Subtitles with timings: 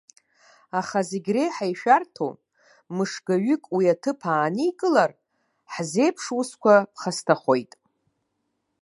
[0.79, 2.31] Аха зегь реиҳа ишәарҭоу,
[2.95, 5.11] мышгаҩык уи аҭыԥ ааникылар,
[5.73, 7.71] ҳзеиԥш усқәа ԥхасҭахоит!